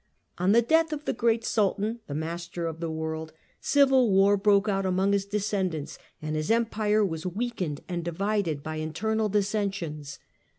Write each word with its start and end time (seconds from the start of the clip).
On 0.39 0.51
the 0.51 0.63
death 0.63 0.91
of 0.91 1.05
the 1.05 1.13
great 1.13 1.45
Sultan, 1.45 1.99
the 2.07 2.15
"Master 2.15 2.65
of 2.65 2.79
the 2.79 2.89
World," 2.89 3.33
civil 3.59 4.09
war 4.11 4.35
broke 4.35 4.67
out 4.67 4.83
among 4.83 5.13
his 5.13 5.25
descendants 5.27 5.99
and 6.19 6.35
his 6.35 6.49
Empire 6.49 7.05
was 7.05 7.27
weakened 7.27 7.81
and 7.87 8.03
divided 8.03 8.63
by 8.63 8.77
internal 8.77 9.29
dissensions. 9.29 10.17